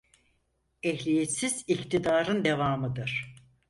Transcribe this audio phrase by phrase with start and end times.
[0.83, 3.35] Ehliyetsiz iktidarın devamıdır.